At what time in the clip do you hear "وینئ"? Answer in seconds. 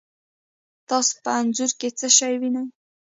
2.39-2.63